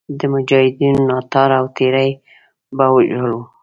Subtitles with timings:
[0.19, 2.09] د مجاهدینو ناتار او تېری
[2.77, 3.41] به وژاړو.